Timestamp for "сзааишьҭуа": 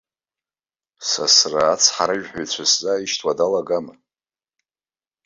2.71-3.37